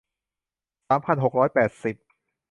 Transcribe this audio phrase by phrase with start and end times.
[0.87, 1.95] สามพันหกร้อยแปดสิบ